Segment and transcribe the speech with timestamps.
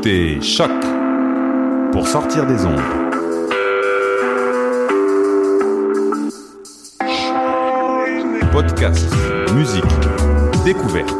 [0.00, 0.70] Écoutez Choc
[1.92, 2.80] pour sortir des ondes.
[8.50, 9.06] Podcast,
[9.54, 9.84] musique,
[10.64, 11.14] découverte.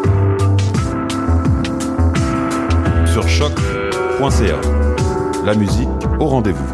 [3.06, 4.60] Sur choc.ca.
[5.44, 6.64] La musique au rendez-vous.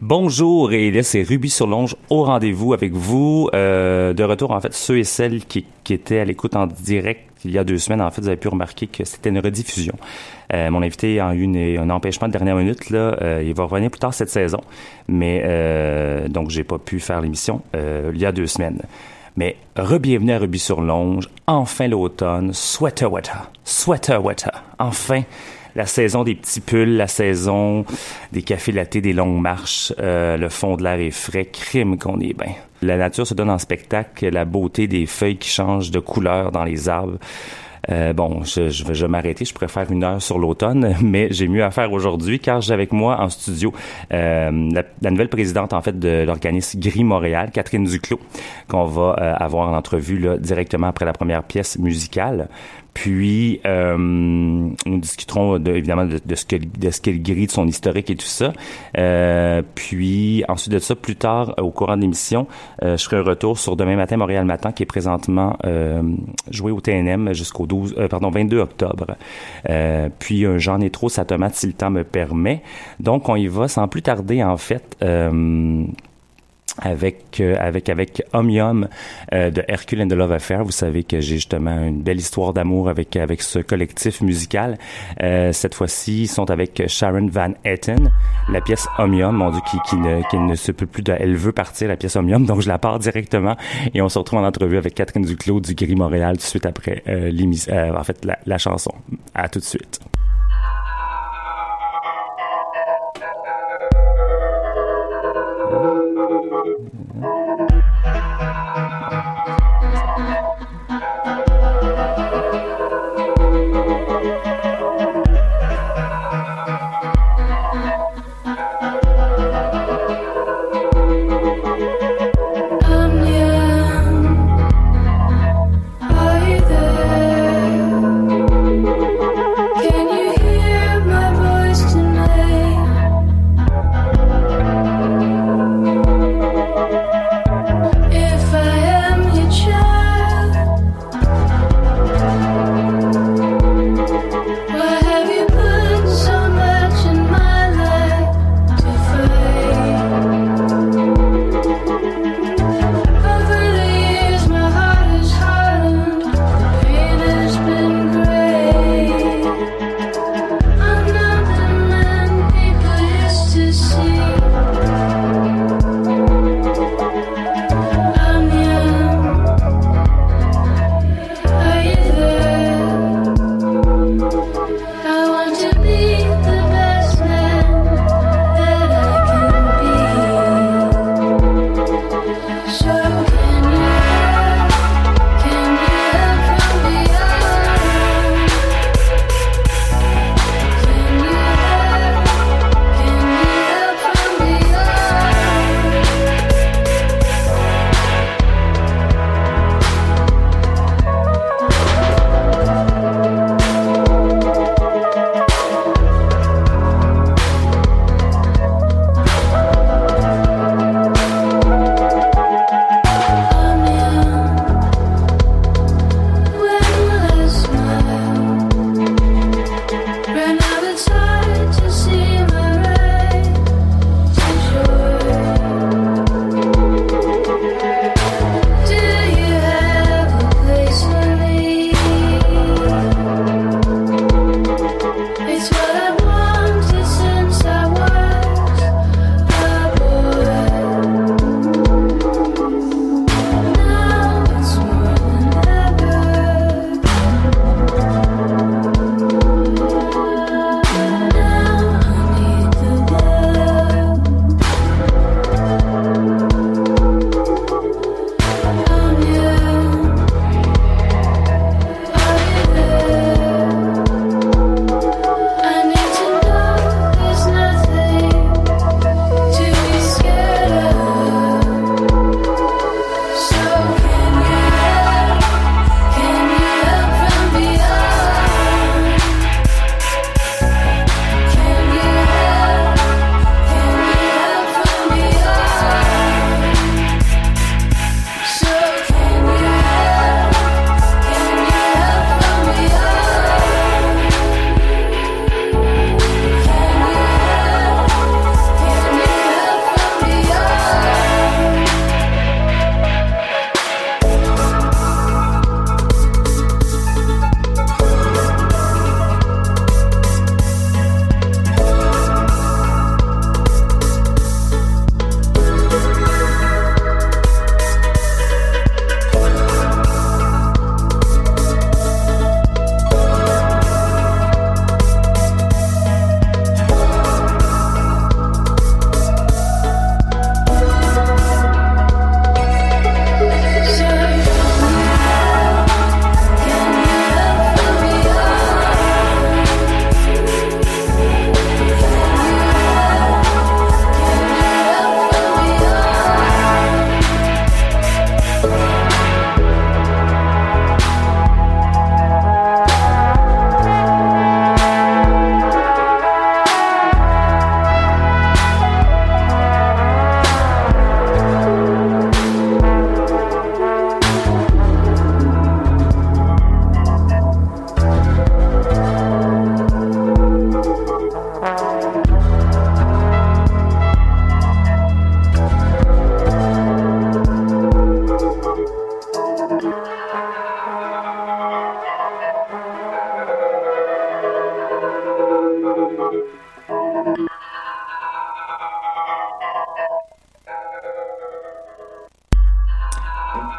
[0.00, 3.50] Bonjour et là c'est Ruby sur Longe au rendez-vous avec vous.
[3.54, 7.50] Euh, de retour en fait ceux et celles qui étaient à l'écoute en direct il
[7.50, 9.94] y a deux semaines, en fait, vous avez pu remarquer que c'était une rediffusion.
[10.52, 12.90] Euh, mon invité a eu un empêchement de dernière minute.
[12.90, 14.60] Là, euh, il va revenir plus tard cette saison,
[15.08, 18.80] mais euh, donc j'ai pas pu faire l'émission euh, il y a deux semaines.
[19.36, 21.28] Mais re-bienvenue à Ruby sur Longe.
[21.46, 22.52] Enfin l'automne.
[22.52, 23.50] Sweater weather.
[23.62, 24.64] Sweater weather.
[24.80, 25.22] Enfin
[25.74, 27.84] la saison des petits pulls, la saison
[28.32, 32.20] des cafés lattés, des longues marches, euh, le fond de l'air est frais, crime qu'on
[32.20, 32.54] est bien.
[32.82, 36.64] La nature se donne en spectacle, la beauté des feuilles qui changent de couleur dans
[36.64, 37.18] les arbres.
[37.90, 39.44] Euh, bon, je, je vais, je vais m'arrêter.
[39.44, 42.74] Je pourrais faire une heure sur l'automne, mais j'ai mieux à faire aujourd'hui car j'ai
[42.74, 43.72] avec moi en studio
[44.12, 48.20] euh, la, la, nouvelle présidente en fait de l'organisme Gris Montréal, Catherine Duclos,
[48.68, 52.48] qu'on va euh, avoir en entrevue là, directement après la première pièce musicale.
[52.94, 57.66] Puis, euh, nous discuterons de, évidemment de, ce que de ce qu'elle grille de son
[57.66, 58.52] historique et tout ça.
[58.96, 62.46] Euh, puis, ensuite de ça, plus tard, au courant de l'émission,
[62.82, 66.02] euh, je ferai un retour sur Demain matin, Montréal matin, qui est présentement euh,
[66.50, 69.16] joué au TNM jusqu'au 12, euh, pardon, 22 octobre.
[69.68, 72.62] Euh, puis, J'en ai trop, sa tomate, si le temps me permet.
[73.00, 74.96] Donc, on y va sans plus tarder, en fait.
[76.84, 78.88] Euh, avec euh, avec avec Omnium
[79.32, 80.64] euh, de Hercule and the Love Affair.
[80.64, 84.78] Vous savez que j'ai justement une belle histoire d'amour avec avec ce collectif musical.
[85.22, 88.10] Euh, cette fois-ci, ils sont avec Sharon Van Etten.
[88.50, 91.36] La pièce Omnium, mon Dieu, qui, qui ne qui ne se peut plus de, elle
[91.36, 93.56] veut partir la pièce Omnium, donc je la pars directement
[93.94, 96.66] et on se retrouve en entrevue avec Catherine Duclos du Gris Montréal tout de suite
[96.66, 98.92] après euh, l'émission, en fait la, la chanson.
[99.34, 100.00] À tout de suite.
[106.58, 106.97] uh,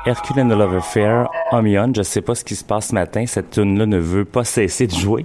[0.09, 1.93] Hercule and the Love Affair, Omion.
[1.95, 3.27] Je sais pas ce qui se passe ce matin.
[3.27, 5.23] Cette tune là ne veut pas cesser de jouer.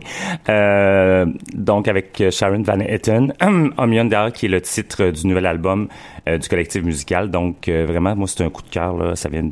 [0.51, 3.33] Euh, donc avec Sharon Van Etten,
[3.79, 5.89] Omion d'ailleurs qui est le titre du nouvel album
[6.29, 7.31] euh, du collectif musical.
[7.31, 9.17] Donc euh, vraiment, moi c'est un coup de cœur là.
[9.17, 9.49] Ça vient,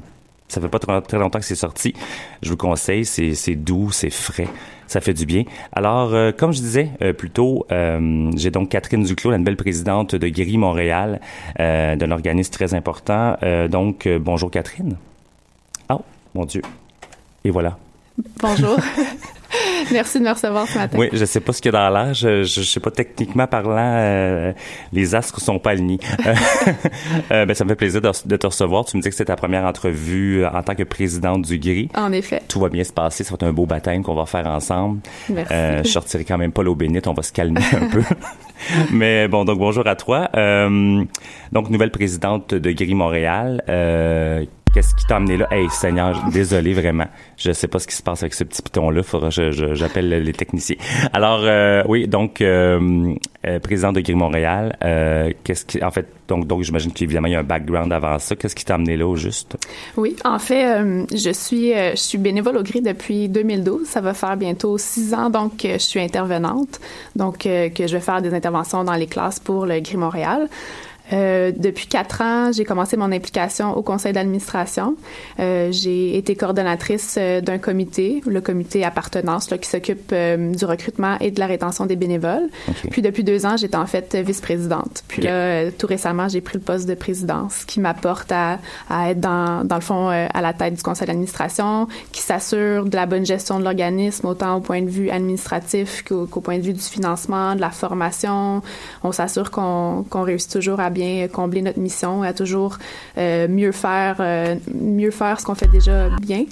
[0.48, 1.94] ça fait pas très longtemps que c'est sorti.
[2.42, 3.06] Je vous conseille.
[3.06, 4.48] C'est c'est doux, c'est frais.
[4.92, 5.44] Ça fait du bien.
[5.72, 9.56] Alors, euh, comme je disais euh, plus tôt, euh, j'ai donc Catherine Duclos, la nouvelle
[9.56, 11.18] présidente de Guéry Montréal,
[11.58, 13.36] d'un organisme très important.
[13.70, 14.96] donc, bonjour Catherine.
[16.34, 16.62] Mon Dieu.
[17.44, 17.78] Et voilà.
[18.40, 18.78] Bonjour.
[19.92, 20.96] Merci de me recevoir ce matin.
[20.98, 22.14] Oui, je sais pas ce qu'il y a dans l'air.
[22.14, 24.52] Je, je, sais pas techniquement parlant, euh,
[24.92, 25.98] les astres sont pas alignés.
[27.30, 28.84] euh, ben, ça me fait plaisir de, te recevoir.
[28.84, 31.88] Tu me dis que c'est ta première entrevue en tant que présidente du GRI.
[31.94, 32.42] En effet.
[32.48, 33.24] Tout va bien se passer.
[33.24, 35.00] Ça va être un beau baptême qu'on va faire ensemble.
[35.28, 35.52] Merci.
[35.52, 37.06] Euh, je sortirai quand même pas l'eau bénite.
[37.06, 38.02] On va se calmer un peu.
[38.92, 40.30] Mais bon, donc bonjour à toi.
[40.36, 41.04] Euh,
[41.50, 43.62] donc nouvelle présidente de GRI Montréal.
[44.72, 45.48] Euh, Qu'est-ce qui t'a amené là?
[45.50, 47.06] Hey, Seigneur, désolé vraiment.
[47.36, 49.02] Je sais pas ce qui se passe avec ce petit piton-là.
[49.02, 50.76] Faudra j'appelle les techniciens.
[51.12, 53.14] Alors, euh, oui, donc, euh,
[53.46, 54.76] euh, président de Gris Montréal,
[55.44, 58.34] qu'est-ce qui, en fait, donc, donc j'imagine qu'évidemment, il y a un background avant ça.
[58.36, 59.56] Qu'est-ce qui t'a amené là, au juste?
[59.96, 63.86] Oui, en fait, je suis, je suis bénévole au Gris depuis 2012.
[63.86, 66.80] Ça va faire bientôt six ans, donc, je suis intervenante.
[67.16, 70.48] Donc, que je vais faire des interventions dans les classes pour le Gris Montréal.
[71.12, 74.96] Euh, depuis quatre ans, j'ai commencé mon implication au conseil d'administration.
[75.40, 80.64] Euh, j'ai été coordonnatrice euh, d'un comité, le comité appartenance, là, qui s'occupe euh, du
[80.64, 82.48] recrutement et de la rétention des bénévoles.
[82.90, 85.04] Puis depuis deux ans, j'étais en fait vice-présidente.
[85.08, 89.20] Puis là, tout récemment, j'ai pris le poste de présidence, qui m'apporte à, à, être
[89.20, 93.26] dans, dans le fond à la tête du conseil d'administration, qui s'assure de la bonne
[93.26, 97.54] gestion de l'organisme, autant au point de vue administratif qu'au point de vue du financement,
[97.54, 98.62] de la formation.
[99.02, 101.01] On s'assure qu'on qu'on réussit toujours à bien
[101.32, 102.78] combler notre mission, à toujours
[103.18, 106.44] euh, mieux faire, euh, mieux faire ce qu'on fait déjà bien.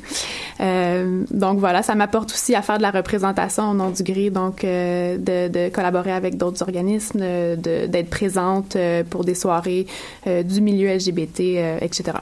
[0.61, 4.31] Euh, donc voilà, ça m'apporte aussi à faire de la représentation au nom du GRI,
[4.31, 7.21] donc de, de, collaborer avec d'autres organismes,
[7.57, 8.77] d'être présente
[9.09, 9.87] pour des soirées
[10.27, 11.41] du milieu LGBT,
[11.81, 12.13] etc.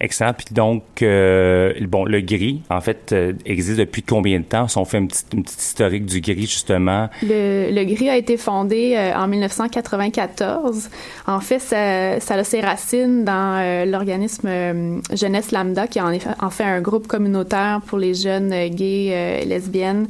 [0.00, 0.32] Excellent.
[0.32, 4.68] Puis donc, euh, bon, le gris, en fait, euh, existe depuis combien de temps?
[4.68, 7.08] Si on fait une petite, une petite historique du gris, justement.
[7.22, 10.88] Le, le gris a été fondé euh, en 1994.
[11.26, 16.50] En fait, ça, ça a ses racines dans l'organisme Jeunesse Lambda, qui est en, en,
[16.50, 20.06] fait un groupe communautaire pour les jeunes gays et lesbiennes,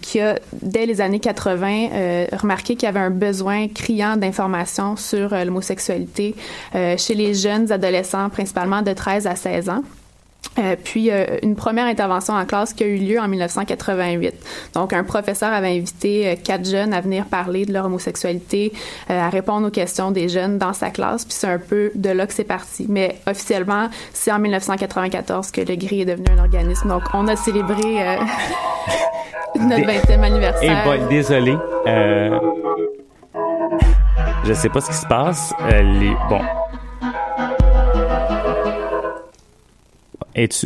[0.00, 5.30] qui a, dès les années 80, remarqué qu'il y avait un besoin criant d'informations sur
[5.30, 6.34] l'homosexualité
[6.74, 9.82] chez les jeunes adolescents, principalement de 13 à 16 ans.
[10.58, 14.34] Euh, puis euh, une première intervention en classe qui a eu lieu en 1988.
[14.74, 18.72] Donc un professeur avait invité euh, quatre jeunes à venir parler de leur homosexualité,
[19.08, 21.24] à répondre aux questions des jeunes dans sa classe.
[21.24, 22.86] Puis c'est un peu de là que c'est parti.
[22.88, 26.88] Mais officiellement, c'est en 1994 que le GRI est devenu un organisme.
[26.88, 27.82] Donc on a célébré
[29.60, 30.84] notre 20e anniversaire.
[30.84, 31.56] Eh désolé.
[34.44, 35.54] je sais pas ce qui se passe.
[35.70, 36.40] les, bon,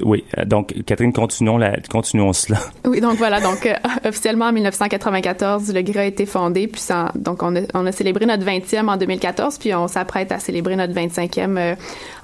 [0.04, 1.58] Oui, donc Catherine, continuons,
[1.90, 2.58] continuons cela.
[2.86, 6.82] Oui, donc voilà, donc euh, officiellement en 1994, le GRA a été fondé, puis
[7.14, 11.56] donc on a, célébré notre 20e en 2014, puis on s'apprête à célébrer notre 25e
[11.58, 11.74] euh,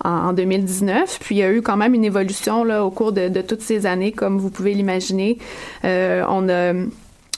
[0.05, 1.19] en, 2019.
[1.21, 4.13] Puis il y a eu quand même une évolution au cours de, toutes ces années,
[4.13, 5.39] comme vous pouvez l'imaginer.
[5.85, 6.73] Euh, on a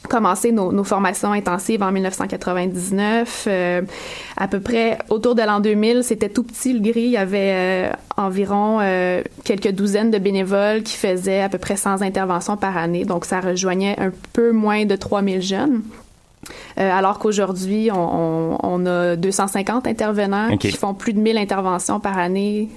[0.09, 3.45] commencé nos, formations intensives en 1999.
[3.47, 3.83] Euh,
[4.37, 7.03] à peu près autour de l'an 2000, c'était tout petit le gris.
[7.03, 11.77] Il y avait euh, environ euh, quelques douzaines de bénévoles qui faisaient à peu près
[11.77, 13.05] 100 interventions par année.
[13.05, 15.83] Donc, ça rejoignait un peu moins de 3000 jeunes.
[16.79, 22.19] Euh, alors qu'aujourd'hui, on, on, a 250 intervenants qui font plus de 1000 interventions par
[22.19, 22.69] année,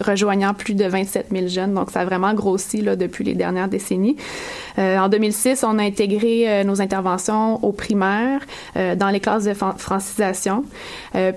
[0.00, 1.74] rejoignant plus de 27 000 jeunes.
[1.74, 4.16] Donc, ça a vraiment grossi là, depuis les dernières décennies.
[4.78, 8.40] Euh, en 2006, on a intégré euh, nos interventions aux primaires
[8.74, 10.64] dans les classes de francisation.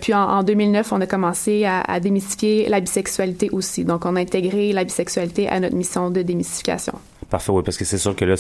[0.02, 3.86] Puis en, en, 2009, on a commencé à, à démystifier la bisexualité aussi.
[3.86, 6.94] Donc, on a intégré la bisexualité à notre mission de démystification.
[7.30, 8.36] Parfait, oui, parce que c'est sûr que là,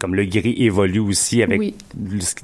[0.00, 1.60] comme le gris évolue aussi avec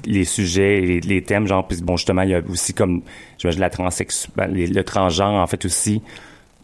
[0.05, 3.01] les sujets, les, les, thèmes, genre, puis bon, justement, il y a aussi comme,
[3.37, 6.01] j'imagine, la transsexualité, ben, le transgenre, en fait, aussi,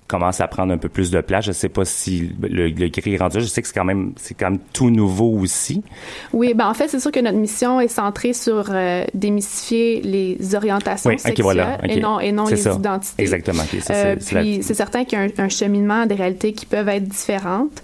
[0.07, 1.45] commence à prendre un peu plus de place.
[1.45, 3.41] Je sais pas si le, le gris est rendu.
[3.41, 5.83] Je sais que c'est quand même c'est quand même tout nouveau aussi.
[6.33, 10.55] Oui, ben en fait, c'est sûr que notre mission est centrée sur euh, démystifier les
[10.55, 12.73] orientations Oui, sexuelles voilà, et non et non les ça.
[12.73, 13.21] identités.
[13.21, 13.63] Exactement.
[13.89, 16.87] Euh, la- puis c'est certain qu'il y a un, un cheminement des réalités qui peuvent
[16.89, 17.81] être différentes,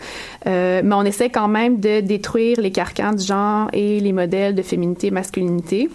[0.47, 4.55] euh, mais on essaie quand même de détruire les carcans du genre et les modèles
[4.55, 5.89] de féminité et masculinité.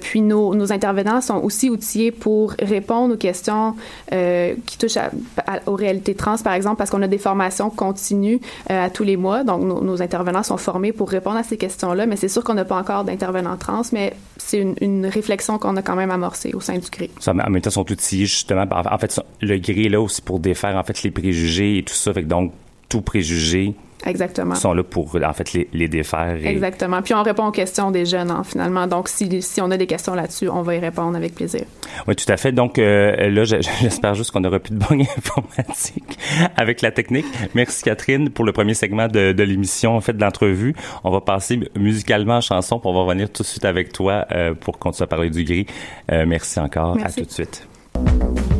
[0.00, 3.74] Puis nos, nos intervenants sont aussi outillés pour répondre aux questions
[4.10, 5.10] qui touchent à-
[5.46, 9.04] à- aux réalités trans, par exemple, parce qu'on a des formations continues euh, à tous
[9.04, 9.44] les mois.
[9.44, 12.64] Donc nos, intervenants sont formés pour répondre à ces questions-là, mais c'est sûr qu'on n'a
[12.64, 16.78] pas encore d'intervenants trans, mais c'est une, réflexion qu'on a quand même amorcée au sein
[16.78, 17.10] du GRI.
[17.20, 18.64] Ça, en même temps, sont outillés justement.
[18.70, 22.12] En fait, le est là aussi pour défaire en fait les préjugés et tout ça.
[22.12, 22.52] Fait donc
[22.88, 23.74] tout préjugé
[24.06, 24.54] Exactement.
[24.54, 26.36] sont là pour en fait les, les défaire.
[26.40, 27.02] Et, Exactement.
[27.02, 28.86] Puis on répond aux questions des jeunes, hein, finalement.
[28.86, 31.62] Donc, si, si on a des questions là-dessus, on va y répondre avec plaisir.
[32.06, 32.52] Oui, tout à fait.
[32.52, 36.18] Donc euh, là, je- j'espère juste qu'on aura plus de bugs informatiques
[36.56, 37.26] avec la technique.
[37.54, 40.74] Merci Catherine pour le premier segment de, de l'émission, en fait, de l'entrevue.
[41.04, 44.26] On va passer musicalement en chanson, puis on va revenir tout de suite avec toi
[44.32, 45.66] euh, pour continuer à parler du gris.
[46.12, 46.96] Euh, merci encore.
[46.96, 47.20] Merci.
[47.20, 48.53] À tout de suite.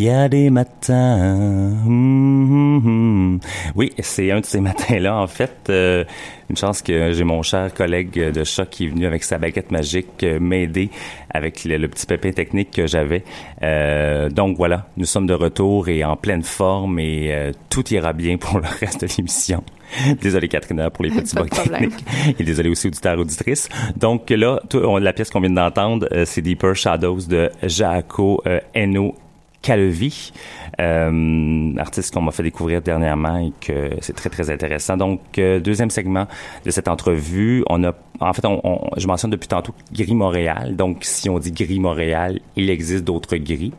[0.00, 1.36] Il y a des matins.
[1.84, 3.40] hum, hum, hum.
[3.74, 5.66] Oui, c'est un de ces matins-là, en fait.
[5.68, 6.04] Euh,
[6.48, 9.70] une chance que j'ai mon cher collègue de choc qui est venu avec sa baguette
[9.70, 10.88] magique euh, m'aider
[11.28, 13.24] avec le, petit pépin technique que j'avais.
[13.62, 18.38] Euh, donc voilà, nous sommes de retour et en pleine forme et tout ira bien
[18.38, 19.62] pour le reste de l'émission.
[20.22, 22.02] désolé Catherine pour les petits bugs techniques.
[22.38, 23.68] Et désolé aussi auditeurs auditrices.
[23.98, 24.62] Donc là,
[24.98, 28.42] la pièce qu'on vient d'entendre, c'est Deeper Shadows de Jaco
[28.74, 29.14] Eno
[29.62, 30.32] Calvi,
[30.80, 34.96] euh, artiste qu'on m'a fait découvrir dernièrement et que c'est très très intéressant.
[34.96, 36.26] Donc euh, deuxième segment
[36.64, 40.76] de cette entrevue, on a en fait on, je mentionne depuis tantôt Gris Montréal.
[40.76, 43.72] Donc si on dit Gris Montréal, il existe d'autres gris.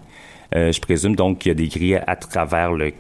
[0.53, 2.91] Euh, je présume donc qu'il y a des grilles à travers le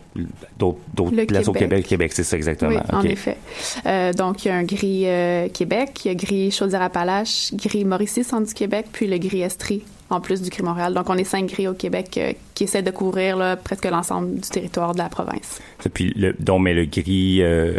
[0.57, 1.85] d'autres places au Québec.
[1.85, 2.71] Québec, c'est ça exactement.
[2.71, 3.37] Oui, en effet.
[3.85, 7.83] Euh, donc il y a un gris euh, Québec, il y a gris Chaudière-Appalaches, gris
[7.83, 10.93] Mauricie, centre du Québec, puis le gris Estrie en plus du gris Montréal.
[10.93, 14.35] Donc on est cinq grilles au Québec euh, qui essaient de couvrir là, presque l'ensemble
[14.35, 15.61] du territoire de la province.
[15.93, 17.77] Puis le, donc mais le gris euh,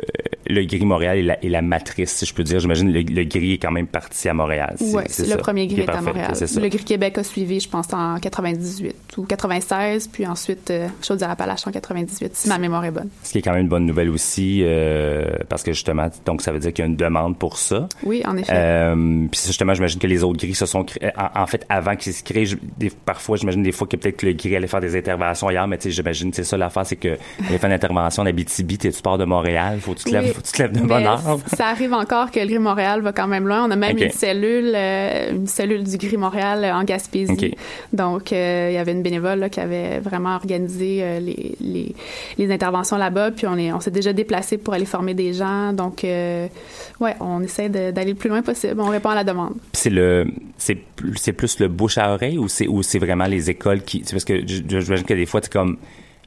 [0.52, 2.60] le gris Montréal est la, est la, matrice, si je peux dire.
[2.60, 4.76] J'imagine le, le gris est quand même parti à Montréal.
[4.80, 6.32] Oui, le premier gris est, à Montréal.
[6.32, 11.66] Le gris Québec a suivi, je pense, en 98 ou 96, puis ensuite euh, Chaudière-Appalaches
[11.66, 13.08] en 98, si ma mémoire est bonne.
[13.22, 16.52] Ce qui est quand même une bonne nouvelle aussi, euh, parce que justement, donc ça
[16.52, 17.88] veut dire qu'il y a une demande pour ça.
[18.02, 18.92] Oui, en effet.
[19.30, 22.56] Puis justement, j'imagine que les autres gris se sont créés, en, fait, avant qu'ils se
[23.04, 25.84] parfois, j'imagine des fois que peut-être le gris allait faire des interventions ailleurs, mais tu
[25.84, 29.18] sais, j'imagine, c'est ça l'affaire, c'est que allait faire une intervention en Abitibi, tu pars
[29.18, 31.38] de Montréal, faut que tu te lèves, faut que tu te lèves de bonne heure.
[31.46, 33.66] Ça arrive encore que le Gris Montréal va quand même loin.
[33.66, 37.54] On a même une cellule, euh, une cellule du Gris Montréal en Gaspésie.
[37.92, 41.94] Donc, euh, il y avait une bénévole là, qui avait vraiment organisé euh, les, les,
[42.38, 43.30] les, interventions là-bas.
[43.32, 45.72] Puis on est, on s'est déjà déplacé pour aller former des gens.
[45.72, 48.80] Donc, ouais, on essaie d'aller le plus loin possible.
[48.80, 49.54] On répond à la demande.
[49.72, 50.26] C'est le,
[50.58, 50.78] c'est
[51.16, 54.24] c'est plus le bouche à oreille ou c'est ou c'est vraiment les écoles qui, parce
[54.24, 55.78] que j'imagine que des fois c'est comme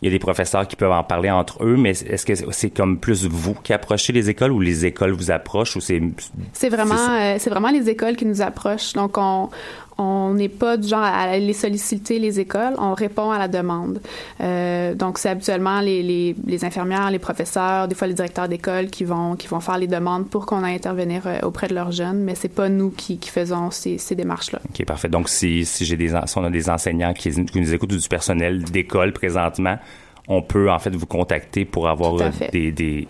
[0.02, 2.70] il y a des professeurs qui peuvent en parler entre eux, mais est-ce que c'est
[2.70, 6.02] comme plus vous qui approchez les écoles ou les écoles vous approchent ou c'est
[6.52, 6.96] c'est vraiment
[7.40, 8.94] c'est euh, vraiment les écoles qui nous approchent.
[8.94, 9.50] Donc on
[9.98, 14.02] on n'est pas du genre à aller solliciter les écoles, on répond à la demande.
[14.42, 18.88] Euh, donc c'est habituellement les, les, les, infirmières, les professeurs, des fois les directeurs d'école
[18.88, 21.92] qui vont qui vont faire les demandes pour qu'on aille intervenir euh, auprès de leurs
[21.92, 24.60] jeunes, mais c'est pas nous qui, qui faisons ces, ces démarches-là.
[24.70, 25.10] Ok, parfait.
[25.10, 27.98] Donc si si j'ai des si on a des enseignants qui, qui nous écoutent ou
[27.98, 29.78] du personnel d'école présentement,
[30.28, 32.16] on peut en fait vous contacter pour avoir
[32.52, 33.08] des des,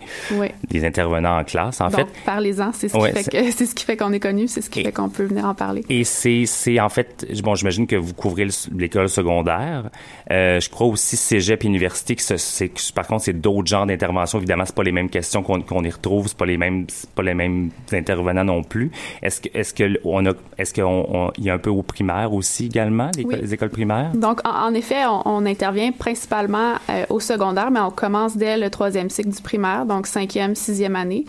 [0.68, 2.06] des, intervenants en classe en fait.
[2.24, 4.70] Parlez-en, c'est ce, qui fait que, c'est ce qui fait qu'on est connu, c'est ce
[4.70, 5.84] qui fait qu'on peut venir en parler.
[5.88, 9.90] Et c'est en fait bon, j'imagine que vous couvrez l'école secondaire.
[10.30, 14.38] Euh, je crois aussi cégep et université que c'est par contre c'est d'autres genres d'interventions
[14.38, 17.34] évidemment, c'est pas les mêmes questions qu'on y retrouve, c'est pas les mêmes pas les
[17.34, 18.90] mêmes intervenants non plus.
[19.22, 22.32] Est-ce que est-ce que on a est-ce qu'on il y a un peu au primaire
[22.32, 24.12] aussi également les, écoles primaires?
[24.14, 29.10] Donc en, effet, on, intervient principalement euh, au secondaire, mais on commence dès le troisième
[29.10, 31.24] cycle du primaire, donc cinquième, sixième année.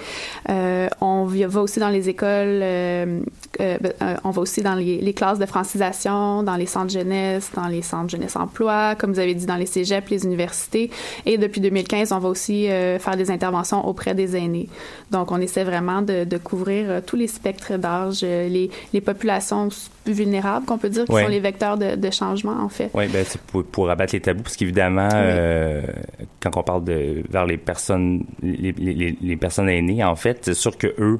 [0.49, 3.19] Euh, on va aussi dans les écoles, euh,
[3.59, 7.67] euh, ben, on va aussi dans les, classes de francisation, dans les centres jeunesse, dans
[7.67, 10.91] les centres jeunesse emploi, comme vous avez dit, dans les cégeps, les universités.
[11.25, 14.69] Et depuis 2015, on va aussi faire des interventions auprès des aînés.
[15.11, 19.69] Donc, on essaie vraiment de, couvrir tous les spectres d'âge, les, les populations
[20.13, 22.89] vulnérables, qu'on peut dire, qui sont les vecteurs de, de, changement, en fait.
[22.93, 25.81] Oui, ben, c'est pour, pour, abattre les tabous, parce qu'évidemment, euh,
[26.39, 30.53] quand on parle de vers les personnes, les, les, les personnes aînées, en fait, c'est
[30.53, 31.19] sûr que eux,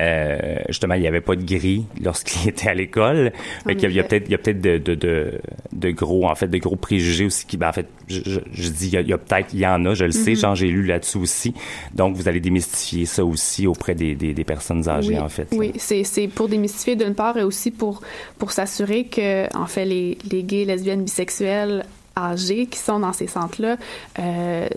[0.00, 3.32] euh, justement, il n'y avait pas de gris lorsqu'il était à l'école.
[3.68, 5.40] il y a, peut-être, il y a peut-être de, de, de,
[5.72, 8.20] de, gros, en fait, de gros préjugés aussi qui, ben, en fait, je,
[8.52, 10.68] je, dis, il y a, peut-être, il y en a, je le sais, genre j'ai
[10.68, 11.54] lu là-dessus aussi.
[11.94, 15.48] Donc, vous allez démystifier ça aussi auprès des, des, des personnes âgées, en fait.
[15.52, 18.02] Oui, c'est, c'est pour démystifier d'une part et aussi pour,
[18.38, 21.84] pour s'assurer que, en fait, les, les gays, lesbiennes, bisexuels
[22.16, 23.76] âgés qui sont dans ces centres-là
[24.18, 24.68] euh,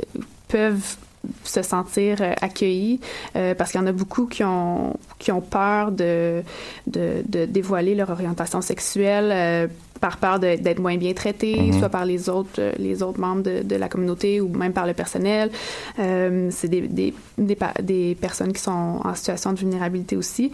[0.48, 0.98] peuvent
[1.44, 3.00] se sentir euh, accueillis
[3.36, 6.44] euh, parce qu'il y en a beaucoup qui ont qui ont peur de
[6.86, 9.68] de, de dévoiler leur orientation sexuelle euh,
[10.00, 11.80] par peur d'être moins bien traités, mhm.
[11.80, 14.86] soit par les autres, euh, les autres membres de, de, la communauté ou même par
[14.86, 15.50] le personnel.
[16.00, 20.52] Euh, c'est des, des, des, des, personnes qui sont en situation de vulnérabilité aussi.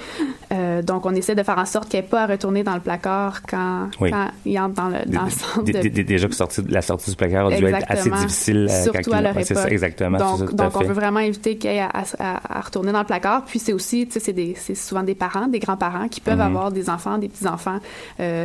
[0.52, 2.76] Euh, donc, on essaie de faire en sorte qu'il n'y ait pas à retourner dans
[2.76, 5.64] le placard quand, quand ils entrent dans le, dans le centre.
[5.64, 6.04] De...
[6.04, 8.68] Déjà que sorti, la sortie du placard a dû être assez difficile.
[8.70, 9.58] Euh, Surtout à leur époque.
[9.58, 10.18] Ça, exactement.
[10.18, 13.00] Donc, ça, donc on veut vraiment éviter qu'il y ait à, à, à, retourner dans
[13.00, 13.46] le placard.
[13.46, 16.42] Puis, c'est aussi, tu sais, c'est souvent des parents, des grands-parents qui peuvent mhm.
[16.42, 17.80] avoir des enfants, des petits-enfants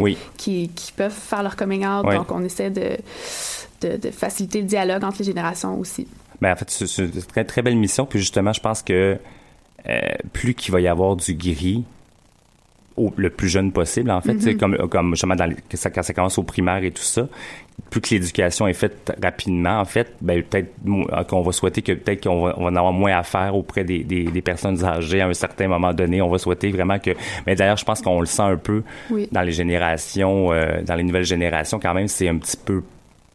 [0.00, 0.16] oui.
[0.36, 2.04] qui, qui peuvent faire leur coming out.
[2.04, 2.96] Donc, on essaie de,
[3.80, 6.06] de, faciliter le dialogue entre les générations aussi.
[6.40, 8.06] Ben, en fait, c'est une très, très belle mission.
[8.06, 9.18] Puis justement, je pense que
[9.88, 10.00] euh,
[10.32, 11.84] plus qu'il va y avoir du gris,
[12.98, 14.40] au, le plus jeune possible, en fait.
[14.40, 14.56] C'est Mm-hmm.
[14.58, 17.26] comme, comme justement dans quand ça commence au primaire et tout ça.
[17.90, 21.92] Plus que l'éducation est faite rapidement, en fait, ben, peut-être mo- qu'on va souhaiter que
[21.92, 24.84] peut-être qu'on va, on va en avoir moins à faire auprès des, des, des personnes
[24.84, 26.20] âgées à un certain moment donné.
[26.20, 27.12] On va souhaiter vraiment que.
[27.46, 29.28] Mais d'ailleurs, je pense qu'on le sent un peu Oui.
[29.30, 32.82] dans les générations, euh, dans les nouvelles générations, quand même, c'est un petit peu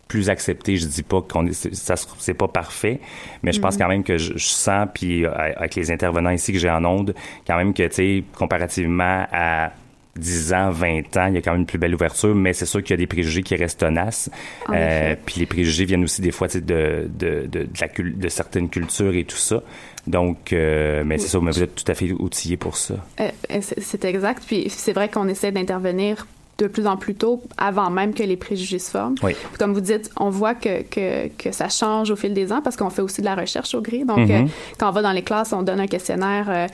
[0.08, 0.78] plus accepté.
[0.78, 3.00] Je dis pas qu'on est, ça c'est pas parfait,
[3.42, 6.54] mais je pense quand même que je, je sens puis euh, avec les intervenants ici
[6.54, 7.16] que j'ai en onde,
[7.48, 9.72] quand même que tu sais comparativement à
[10.16, 12.68] 10 ans, 20 ans, il y a quand même une plus belle ouverture, mais c'est
[12.68, 14.30] sûr qu'il y a des préjugés qui restent tenaces.
[14.70, 18.14] En Euh, puis les préjugés viennent aussi des fois de, de, de, de, la cul-
[18.16, 19.64] de certaines cultures et tout ça.
[20.06, 22.94] Donc, euh, mais c'est ça, mais vous êtes tout à fait outillé pour ça.
[23.22, 24.44] Euh, euh, c'est exact.
[24.46, 26.28] Puis c'est vrai qu'on essaie d'intervenir
[26.60, 29.16] de plus en plus tôt, avant même que les préjugés se forment.
[29.24, 29.34] Oui.
[29.34, 32.62] Puis Comme vous dites, on voit que, que, que ça change au fil des ans
[32.64, 34.06] parce qu'on fait aussi de la recherche au gris.
[34.06, 34.32] Donc, Mhm.
[34.32, 36.68] euh, quand on va dans les classes, on donne un questionnaire euh,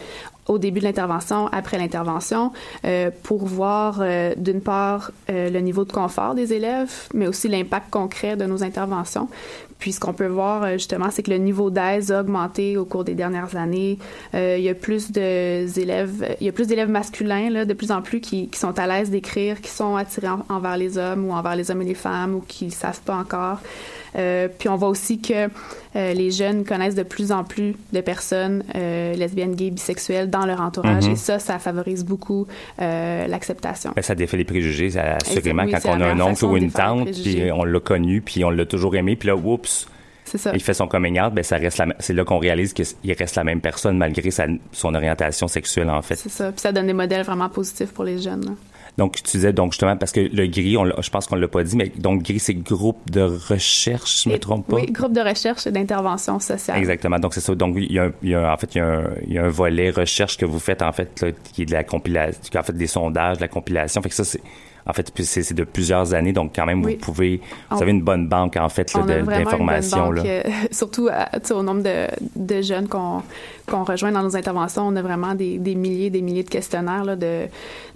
[0.47, 2.51] au début de l'intervention, après l'intervention,
[2.83, 4.01] euh, pour voir
[4.35, 9.29] d'une part le niveau de confort des élèves, mais aussi l'impact concret de nos interventions.
[9.79, 12.83] Puis ce qu'on peut voir euh, justement, c'est que le niveau d'aise a augmenté au
[12.85, 13.97] cours des dernières années.
[14.35, 17.73] Euh, il y a plus de élèves, il y a plus d'élèves masculins là, de
[17.73, 21.25] plus en plus qui, sont à l'aise d'écrire, qui sont attirés en- envers les hommes
[21.25, 23.59] ou envers les hommes et les femmes ou qui ne savent pas encore.
[24.15, 25.49] Euh, puis on voit aussi que
[25.95, 30.45] euh, les jeunes connaissent de plus en plus de personnes euh, lesbiennes, gays, bisexuelles dans
[30.45, 31.11] leur entourage Mhm.
[31.13, 32.47] et ça, ça favorise beaucoup
[32.79, 33.91] l'acceptation.
[33.95, 36.71] Ben, ça défait les préjugés, ça, assurément, oui, quand on a un oncle ou une
[36.71, 39.87] tante, puis on l'a connu, puis on l'a toujours aimé, puis là, oups,
[40.25, 40.51] ça.
[40.53, 42.85] il fait son coming out, ben ça reste c'est là qu'on réalise qu'il
[43.17, 46.15] reste la même personne malgré sa, son orientation sexuelle en fait.
[46.15, 46.51] C'est ça.
[46.51, 48.45] Puis ça donne des modèles vraiment positifs pour les jeunes.
[48.45, 48.51] là.
[48.99, 51.63] Donc tu disais donc justement parce que le gris, on je pense qu'on l'a pas
[51.63, 54.75] dit, mais donc gris c'est groupe de recherche, je me trompe pas?
[54.75, 56.77] Oui, groupe de recherche et d'intervention sociale.
[56.77, 57.17] Exactement.
[57.17, 57.55] Donc c'est ça.
[57.55, 59.33] Donc il y a, un- il y a en fait il y, a un, il
[59.33, 61.83] y a un volet recherche que vous faites en fait là, qui est de la
[61.85, 64.01] compilation, en fait des sondages, de la compilation.
[64.01, 64.41] Fait que ça c'est
[64.85, 66.33] en fait c'est de plusieurs années.
[66.33, 66.93] Donc quand même Oui.
[66.95, 67.37] vous pouvez,
[67.69, 72.07] vous On- avez une bonne banque en fait d'informations euh, surtout à- au nombre de,
[72.35, 73.21] de jeunes qu'on
[73.69, 74.87] qu'on rejoint dans nos interventions.
[74.87, 77.45] On a vraiment des, des milliers des milliers de questionnaires là, de,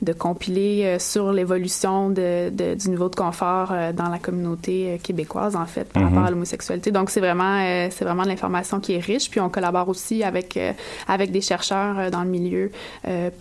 [0.02, 4.94] de compiler euh, sur l'évolution de, de- du niveau de confort euh, dans la communauté
[4.94, 6.10] euh, québécoise, en fait, par Mhm.
[6.10, 6.92] rapport à l'homosexualité.
[6.92, 7.60] Donc, c'est vraiment,
[7.90, 9.30] c'est vraiment de l'information qui est riche.
[9.30, 10.60] Puis, on collabore aussi avec,
[11.08, 12.72] avec des chercheurs dans le milieu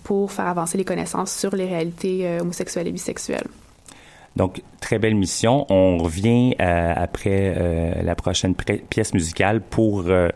[0.05, 3.47] pour faire avancer les connaissances sur les réalités homosexuelles et bisexuelles.
[4.37, 5.66] Donc, très belle mission.
[5.68, 10.29] On revient euh, après euh, la prochaine pièce musicale pour euh,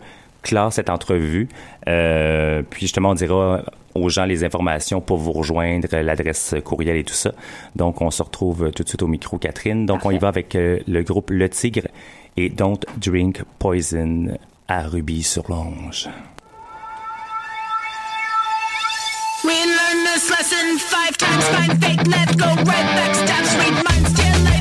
[0.46, 1.48] clore cette entrevue.
[1.88, 3.62] Euh, puis justement, on dira
[3.94, 7.32] aux gens les informations pour vous rejoindre, l'adresse courriel et tout ça.
[7.74, 9.86] Donc, on se retrouve tout de suite au micro, Catherine.
[9.86, 11.88] Donc, on y va avec euh, le groupe Le Tigre
[12.36, 16.08] et Don't Drink Poison à Ruby-sur-Longe.
[19.44, 21.44] We learn this lesson five times.
[21.54, 23.54] Find fake, let go, right back steps.
[23.56, 24.55] Read minds, till light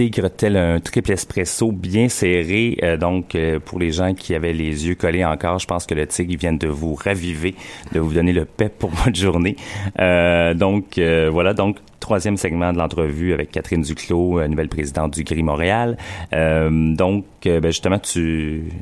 [0.00, 2.78] tigre, tel un triple espresso bien serré.
[2.82, 5.92] Euh, donc, euh, pour les gens qui avaient les yeux collés encore, je pense que
[5.92, 7.54] le tigre vient de vous raviver,
[7.92, 9.56] de vous donner le pep pour votre journée.
[9.98, 11.52] Euh, donc, voilà.
[11.52, 11.76] Donc,
[12.10, 15.96] troisième segment de l'entrevue avec Catherine Duclos, euh, nouvelle présidente du Gris Montréal.
[16.32, 18.00] Euh, donc, euh, ben justement,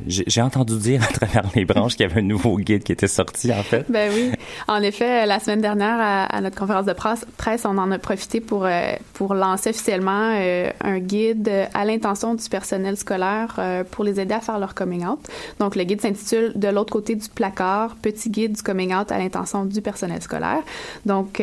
[0.07, 3.07] j'ai entendu dire à travers les branches qu'il y avait un nouveau guide qui était
[3.07, 3.85] sorti, en fait.
[3.91, 4.31] Ben oui.
[4.67, 8.67] En effet, la semaine dernière, à, notre conférence de presse, on en a profité pour,
[9.13, 10.33] pour lancer officiellement
[10.81, 13.61] un guide à l'intention du personnel scolaire
[13.91, 15.21] pour les aider à faire leur coming out.
[15.61, 19.19] Donc, le guide s'intitule De l'autre côté du placard, petit guide du coming out à
[19.19, 20.63] l'intention du personnel scolaire.
[21.05, 21.43] Donc,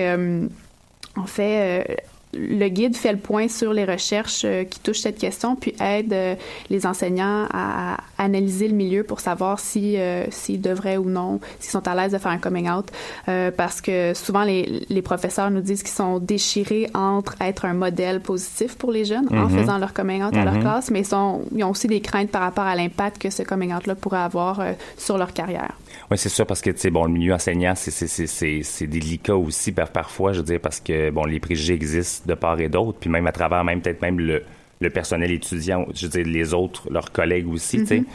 [1.15, 1.95] en fait, euh,
[2.38, 6.12] le guide fait le point sur les recherches euh, qui touchent cette question, puis aide
[6.12, 6.36] euh,
[6.69, 11.71] les enseignants à, analyser le milieu pour savoir si euh, s'ils devraient ou non, s'ils
[11.71, 12.88] sont à l'aise de faire un coming out,
[13.30, 17.73] Euh, parce que souvent les, les professeurs nous disent qu'ils sont déchirés entre être un
[17.73, 19.58] modèle positif pour les jeunes en Mhm.
[19.60, 20.62] faisant leur coming out à leur Mhm.
[20.62, 23.43] classe, mais ils, sont, ils ont aussi des craintes par rapport à l'impact que ce
[23.43, 25.71] coming out-là pourrait avoir euh, sur leur carrière.
[26.12, 30.39] Oui, c'est sûr parce que bon le milieu enseignant c'est délicat aussi par- parfois je
[30.39, 33.32] veux dire parce que bon les préjugés existent de part et d'autre puis même à
[33.32, 34.44] travers même peut-être même le
[34.82, 38.06] le personnel étudiant je veux dire les autres leurs collègues aussi tu sais Mhm.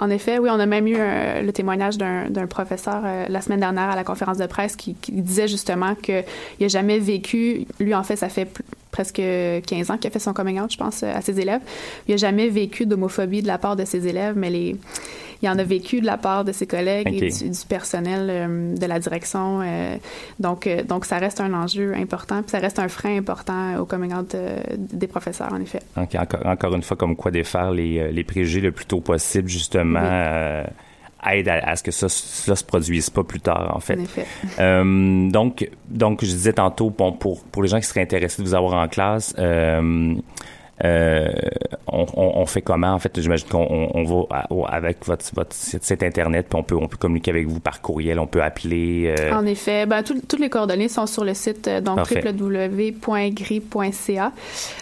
[0.00, 3.58] En effet, oui, on a même eu euh, le témoignage d'un professeur euh, la semaine
[3.58, 6.22] dernière à la conférence de presse qui, qui disait justement qu'il
[6.60, 8.48] n'a jamais vécu, lui en fait, ça fait
[8.92, 9.16] presque
[9.66, 11.62] 15 ans qu'il a fait son coming out, je pense, euh, à ses élèves.
[12.06, 14.76] Il n'a jamais vécu d'homophobie de la part de ses élèves, mais les,
[15.42, 18.74] il en a vécu de la part de ses collègues et du, du personnel euh,
[18.76, 19.60] de la direction.
[19.62, 19.96] euh,
[20.40, 23.84] donc, euh, donc, ça reste un enjeu important, puis ça reste un frein important au
[23.84, 24.34] coming out
[24.76, 25.80] des professeurs, en effet.
[25.96, 30.00] Encore, encore une fois, comme quoi défaire les, les préjugés le plus tôt possible, justement,
[30.00, 31.32] Oui.
[31.38, 33.96] aide à, à ce que ça, ça se produise pas plus tard, en fait.
[33.98, 34.26] En effet.
[34.60, 38.46] Euh, donc, donc, je disais tantôt, bon, pour, pour les gens qui seraient intéressés de
[38.46, 40.14] vous avoir en classe, euh,
[40.84, 41.28] euh,
[41.86, 42.92] on, on, on fait comment?
[42.92, 46.62] En fait, j'imagine qu'on on, on va à- avec votre, votre site, Internet, puis on
[46.62, 49.14] peut, on peut communiquer avec vous par courriel, on peut appeler.
[49.18, 51.98] euh, En effet, ben, tout- toutes les coordonnées sont sur le site euh, donc
[53.08, 54.32] www.gris.ca.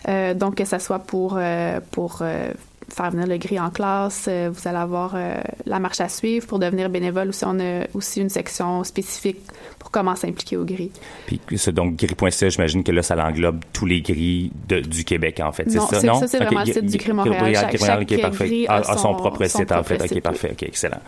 [0.08, 2.50] Euh, donc que ça soit pour euh, pour euh,
[2.88, 5.34] faire venir le gris en classe, euh, vous allez avoir euh,
[5.66, 9.38] la marche à suivre pour devenir bénévole aussi on a aussi une section spécifique
[9.78, 10.90] pour comment s'impliquer au gris.
[11.26, 15.40] Puis c'est donc gris.ca, j'imagine que là, ça englobe tous les gris de- du Québec,
[15.42, 15.64] en fait.
[15.68, 16.14] C'est Non, ça, c'est- non?
[16.14, 17.44] ça, c'est Ok, vraiment le site du Gris Montréal.
[17.44, 18.46] Gris- Chaque- ok, chaque parfait.
[18.46, 20.00] gris Ah, a ah, son, son- propre son site, en fait.
[20.00, 20.50] OK, site, parfait.
[20.52, 21.00] OK, excellent.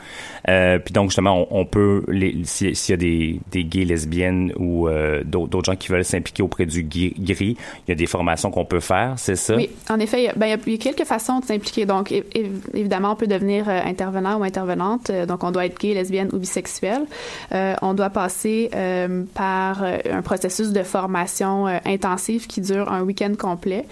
[0.48, 2.04] Euh, puis donc, justement, on, on peut,
[2.44, 6.66] s'il y a des, des gays, lesbiennes ou euh, d'autres gens qui veulent s'impliquer auprès
[6.66, 7.56] du gris, il
[7.88, 9.54] y a des formations qu'on peut faire, c'est ça?
[9.56, 11.67] Oui, en effet, il y a, ben, il y a quelques façons de s'impliquer.
[11.86, 12.12] Donc,
[12.74, 15.10] évidemment, on peut devenir euh, intervenant ou intervenante.
[15.10, 17.02] Euh, donc, on doit être gay, lesbienne ou bisexuel.
[17.52, 18.70] Euh, on doit passer
[19.34, 23.86] par un processus de formation intensive qui dure un week-end complet,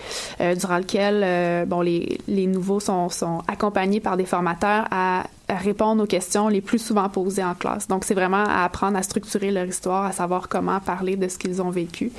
[0.56, 3.08] durant lequel, bon, les, nouveaux sont,
[3.48, 7.86] accompagnés par des formateurs à répondre aux questions les plus souvent posées en classe.
[7.86, 11.38] Donc, c'est vraiment à apprendre à structurer leur histoire, à savoir comment parler de ce
[11.38, 12.10] qu'ils ont vécu.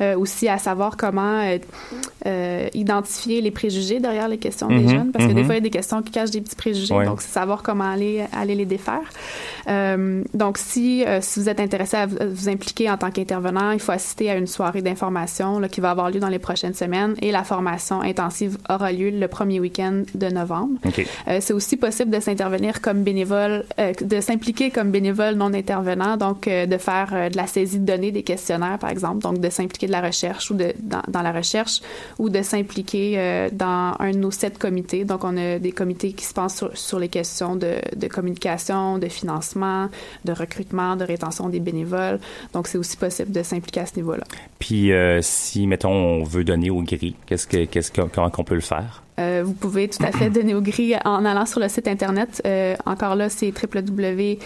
[0.00, 1.58] Euh, aussi, à savoir comment euh,
[2.26, 5.46] euh, identifier les préjugés derrière les questions Mhm, des jeunes, parce que des mhm.
[5.46, 6.94] fois, il y a des questions qui cachent des petits préjugés.
[6.94, 7.04] Ouais.
[7.04, 9.00] Donc, c'est savoir comment aller, aller les défaire.
[10.34, 14.30] Donc, si, si vous êtes intéressé à vous, impliquer en tant qu'intervenant, il faut assister
[14.30, 18.00] à une soirée d'information qui va avoir lieu dans les prochaines semaines et la formation
[18.00, 20.78] intensive aura lieu le premier week-end de novembre.
[21.40, 26.46] C'est aussi possible de s'intervenir comme bénévole, euh, de s'impliquer comme bénévole non intervenant, donc
[26.46, 29.50] euh, de faire euh, de la saisie de données des questionnaires, par exemple, donc de
[29.50, 31.80] s'impliquer de la recherche ou de dans, la recherche
[32.18, 35.04] ou de s'impliquer dans un de nos sept comités.
[35.04, 39.08] Donc, on a des comités qui se pensent sur, les questions de, de communication, de
[39.08, 39.88] financement,
[40.24, 42.20] de recrutement, de rétention des bénévoles.
[42.52, 44.24] Donc, c'est aussi possible de s'impliquer à ce niveau-là.
[44.58, 44.90] Puis
[45.22, 48.60] si, mettons, on veut donner au gris, qu'est-ce que, qu'est-ce que, comment qu'on peut le
[48.60, 49.02] faire?
[49.18, 52.42] Euh, vous pouvez tout à fait donner au gris en allant sur le site internet.
[52.46, 54.38] Euh, encore là, c'est www.gris.ca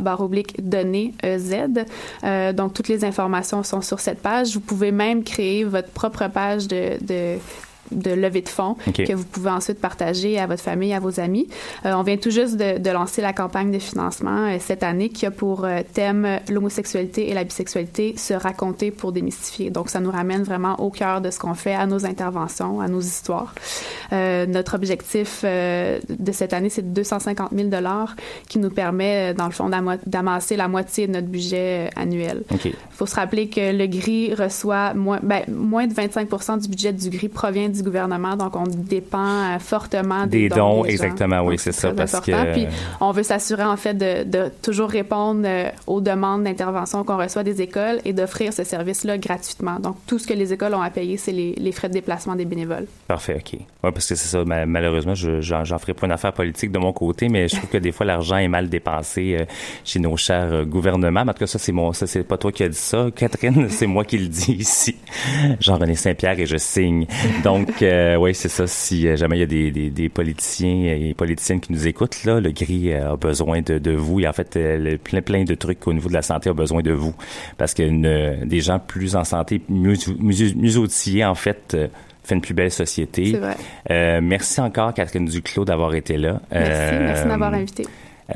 [0.00, 1.84] barre oblique données euh, Z.
[2.24, 4.54] Euh, donc, toutes les informations sont sur cette page.
[4.54, 7.38] Vous pouvez même créer votre propre page de, de
[7.92, 11.48] de levée de fonds que vous pouvez ensuite partager à votre famille, à vos amis.
[11.84, 15.08] Euh, on vient tout juste de, de lancer la campagne de financement euh, cette année
[15.08, 19.70] qui a pour euh, thème l'homosexualité et la bisexualité se raconter pour démystifier.
[19.70, 22.88] Donc, ça nous ramène vraiment au cœur de ce qu'on fait, à nos interventions, à
[22.88, 23.54] nos histoires.
[24.12, 28.14] Notre objectif de cette année, c'est de 250 000 dollars
[28.48, 29.70] qui nous permet, dans le fond,
[30.06, 32.42] d'amasser la moitié de notre budget annuel.
[32.64, 36.92] Il faut se rappeler que le gris reçoit moins, ben, moins de 25 du budget
[36.92, 40.88] du gris provient du du gouvernement, donc on dépend euh, fortement Des des, dons, des
[40.90, 40.92] gens.
[41.04, 42.44] exactement, oui, c'est ça, parce important.
[42.44, 42.66] que- Puis
[43.00, 47.42] on veut s'assurer en fait de, de toujours répondre euh, aux demandes d'intervention qu'on reçoit
[47.44, 49.78] des écoles et d'offrir ce service-là gratuitement.
[49.80, 52.34] Donc tout ce que les écoles ont à payer, c'est les, les frais de déplacement
[52.36, 52.86] des bénévoles.
[53.08, 53.58] Parfait, OK.
[53.82, 56.78] Ouais, parce que c'est ça, ma- malheureusement, je, j'en, ferai pas une affaire politique de
[56.78, 59.44] mon côté, mais je trouve que des fois, l'argent est mal dépensé euh,
[59.84, 61.24] chez nos chers gouvernements.
[61.24, 63.06] Mais en tout cas, ça, c'est mon, ça, c'est pas toi qui as dit ça,
[63.14, 64.96] Catherine, c'est moi qui le dis ici.
[65.60, 67.06] Jean-René Saint-Pierre et je signe.
[67.42, 68.66] Donc, euh, oui, c'est ça.
[68.66, 72.24] Si euh, jamais il y a des, des, des politiciens et politiciennes qui nous écoutent,
[72.24, 74.20] là, le gris euh, a besoin de, de vous.
[74.20, 76.54] Et en fait, euh, le- plein, plein de trucs au niveau de la santé a
[76.54, 77.14] besoin de vous.
[77.58, 81.88] Parce que une- des gens plus en santé, mieux, mieux, mieux outillés, en fait, euh,
[82.24, 83.32] fait une plus belle société.
[83.32, 83.56] C'est vrai.
[83.90, 86.40] Euh, merci encore, Catherine Duclos, d'avoir été là.
[86.52, 87.84] Merci, Euh, merci de m'avoir invité.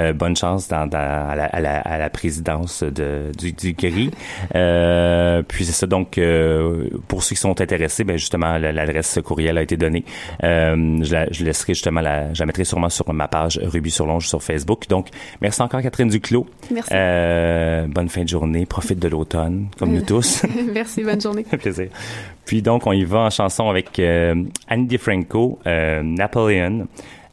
[0.00, 3.72] Euh, bonne chance dans, dans- à, la, à la- à la présidence de, du, du
[3.72, 4.10] GRI.
[4.54, 9.18] Euh, puis c'est ça, donc, euh, pour ceux qui sont intéressés, ben justement, la- l'adresse
[9.24, 10.04] courriel a été donnée.
[10.44, 13.90] Euh, je, la, je laisserai justement, la, je la mettrai sûrement sur ma page Ruby
[13.90, 14.86] sur Longe sur Facebook.
[14.88, 15.08] Donc,
[15.40, 16.46] merci encore, Catherine Duclos.
[16.70, 16.90] Merci.
[16.94, 18.66] Euh, bonne fin de journée.
[18.66, 20.42] Profite de l'automne, comme nous tous.
[20.74, 21.44] merci, bonne journée.
[21.44, 21.88] fait plaisir.
[22.44, 24.34] Puis donc, on y va en chanson avec euh,
[24.68, 26.86] Annie DiFranco, euh, Napoleon,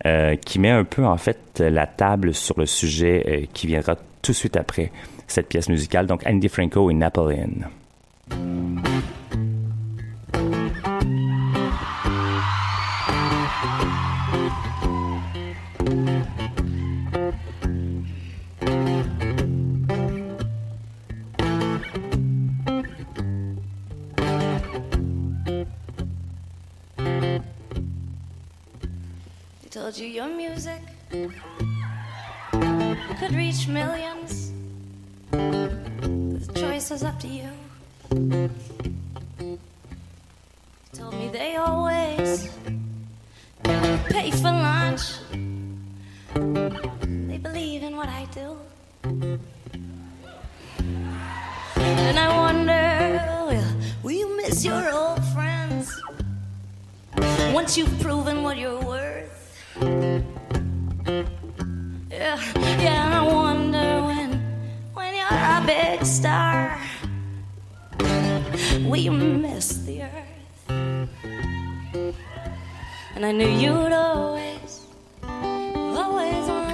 [0.05, 3.95] euh, qui met un peu, en fait, la table sur le sujet euh, qui viendra
[4.21, 4.91] tout de suite après
[5.27, 6.07] cette pièce musicale.
[6.07, 7.49] Donc, Annie DiFranco et Napoleon.
[29.93, 30.81] Told you your music
[33.19, 34.51] could reach millions.
[35.29, 37.49] The choice was up to you.
[38.09, 38.49] They
[40.93, 42.49] told me they always
[44.09, 45.01] pay for lunch.
[47.27, 48.57] They believe in what I do.
[51.75, 55.53] And I wonder, well, will you miss your old friends?
[57.53, 59.32] once you've proven what you're worth.
[59.81, 60.29] Yeah,
[62.79, 64.39] yeah, I wonder when,
[64.93, 66.79] when you're a big star,
[68.87, 70.69] will you miss the earth?
[73.15, 74.85] And I knew you'd always,
[75.23, 76.72] always want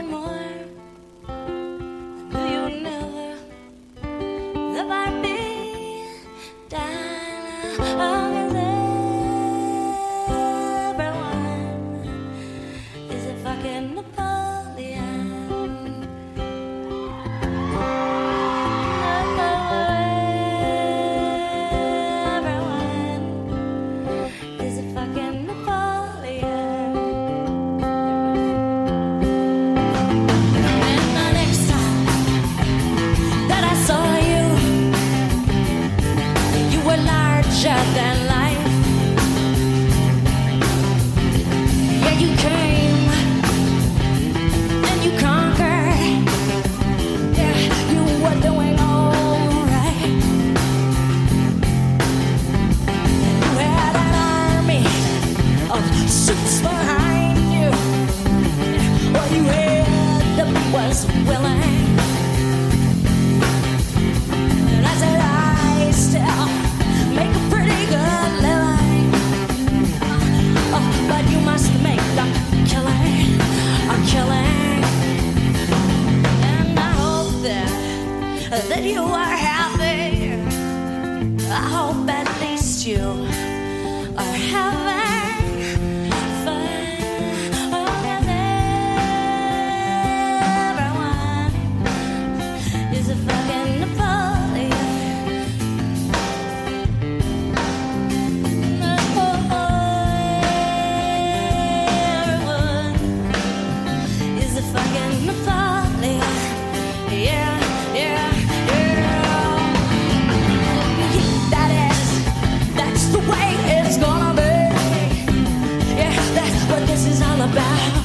[116.80, 117.99] what this is all about.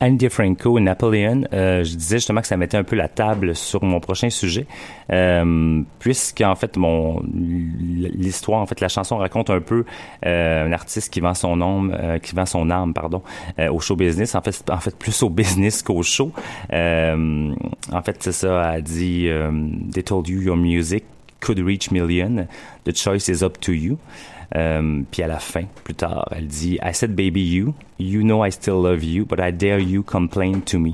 [0.00, 1.42] Andy Franco et Napoleon.
[1.52, 4.66] Euh, je disais justement que ça mettait un peu la table sur mon prochain sujet,
[5.12, 9.84] euh, puisqu'en fait mon l'histoire, en fait la chanson raconte un peu
[10.24, 13.22] euh, un artiste qui vend son âme, euh, qui vend son âme, pardon,
[13.58, 14.34] euh, au show business.
[14.34, 16.32] En fait, en fait plus au business qu'au show.
[16.72, 17.52] Euh,
[17.92, 18.72] en fait, c'est ça.
[18.74, 19.28] Elle dit
[19.92, 21.04] "They told you your music
[21.40, 22.46] could reach million.
[22.84, 23.98] The choice is up to you."
[24.56, 28.44] Euh, puis à la fin, plus tard, elle dit I said baby you, you know
[28.44, 30.92] I still love you, but I dare you complain to me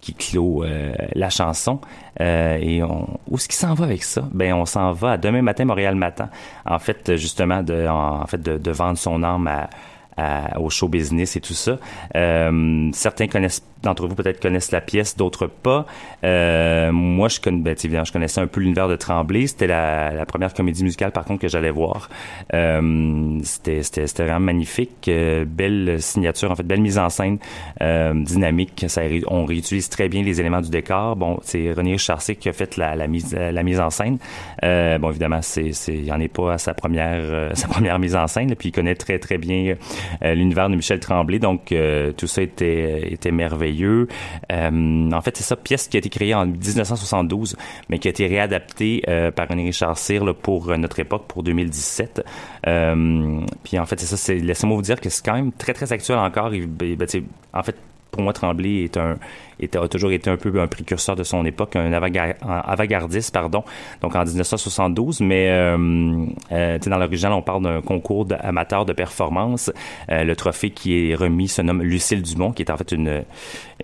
[0.00, 1.80] qui clôt euh, la chanson.
[2.20, 4.28] Euh, et où est-ce qu'il s'en va avec ça?
[4.32, 6.28] Ben, on s'en va à demain matin, Montréal matin.
[6.66, 9.70] En fait, justement, de, en, fait, de vendre son âme à,
[10.16, 11.78] à- au show business et tout ça.
[12.16, 15.86] Euh, certains connaissent d'entre vous peut-être connaissent la pièce, d'autres pas.
[16.24, 19.46] Euh, moi, je connais, ben, je connaissais un peu l'univers de Tremblay.
[19.46, 22.08] C'était la, première comédie musicale, par contre, que j'allais voir.
[22.54, 23.82] Euh, c'était,
[24.18, 25.08] vraiment magnifique.
[25.08, 27.38] Euh, belle signature, en fait, belle mise en scène,
[27.80, 28.84] dynamique.
[29.28, 31.16] On réutilise très bien les éléments du décor.
[31.16, 34.18] Bon, c'est René Charcé qui a fait la, mise, la mise en scène.
[34.62, 38.54] Bon, évidemment, c'est, il en est pas à sa première, sa première mise en scène.
[38.56, 39.74] puis il connaît très, très bien
[40.22, 41.38] l'univers de Michel Tremblay.
[41.38, 41.74] Donc,
[42.16, 43.73] tout ça était merveilleux.
[43.82, 47.56] Euh, en fait, c'est ça, pièce qui a été créée en 1972,
[47.88, 51.42] mais qui a été réadaptée euh, par René Richard Cyr pour euh, notre époque, pour
[51.42, 52.24] 2017.
[52.66, 55.92] Euh, puis en fait, c'est ça, laissez-moi vous dire que c'est quand même très, très
[55.92, 56.50] actuel encore.
[56.50, 57.06] Ben, ben,
[57.52, 57.76] en fait,
[58.10, 59.16] pour moi, Tremblay est un,
[59.60, 63.64] a toujours été un peu un précurseur de son époque, un avant-gar- un avant-gardiste, pardon,
[64.02, 65.20] donc en 1972.
[65.20, 69.70] Mais euh, euh, dans l'original, on parle d'un concours amateur de performance.
[70.10, 73.22] Euh, le trophée qui est remis se nomme Lucille Dumont, qui est en fait une,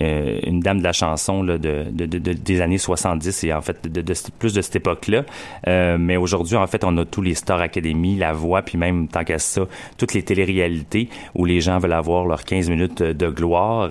[0.02, 3.60] euh, une dame de la chanson de, de, de- de- des années 70 et en
[3.60, 4.02] fait de,
[4.38, 5.24] plus de cette époque-là.
[5.68, 9.08] Euh, mais aujourd'hui, en fait, on a tous les Star Academy, La Voix, puis même,
[9.08, 9.62] tant qu'à ça,
[9.98, 13.90] toutes les téléréalités où les gens veulent avoir leurs 15 minutes de gloire,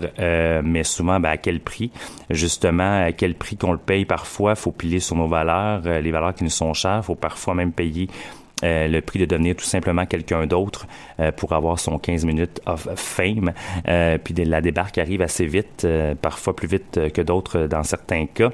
[0.63, 1.68] mais souvent, ben, à quel prix?
[2.29, 4.55] Justement, à quel prix qu'on le paye parfois?
[4.55, 7.03] faut piler sur nos valeurs, euh, les valeurs qui nous sont chères.
[7.03, 8.07] faut parfois même payer
[8.63, 10.85] euh, le prix de devenir tout simplement quelqu'un d'autre
[11.21, 13.53] euh, pour avoir son 15 minutes of fame.
[14.23, 15.87] Puis la débarque arrive assez vite,
[16.21, 18.49] parfois plus vite que d'autres dans certains cas.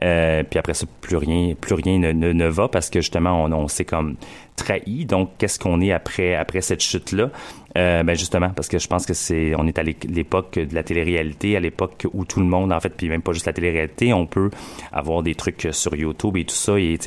[0.00, 3.52] Puis après ça, plus rien, plus rien ne, ne, ne va parce que justement, on,
[3.52, 4.16] on s'est comme
[4.56, 5.04] trahi.
[5.04, 7.30] Donc, qu'est-ce qu'on est après après cette chute-là?
[7.76, 10.74] Euh, Ben justement, parce que je pense que c'est, on est à l'é- l'époque de
[10.74, 13.52] la télé-réalité, à l'époque où tout le monde, en fait, puis même pas juste la
[13.52, 14.50] télé-réalité, on peut
[14.92, 16.78] avoir des trucs sur YouTube et tout ça.
[16.78, 16.98] Et